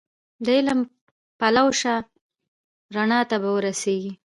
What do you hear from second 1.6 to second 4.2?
شه رڼا ته به ورسېږې